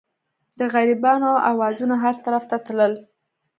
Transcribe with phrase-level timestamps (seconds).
[0.59, 2.93] د غریبانو اوازونه هر طرف ته تلل.